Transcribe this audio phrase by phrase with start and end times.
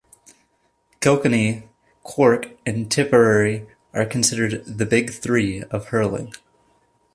[0.99, 1.69] Kilkenny,
[2.01, 6.33] Cork and Tipperary are considered "the big three" of hurling.